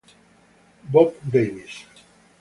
[0.91, 1.85] Bob Davis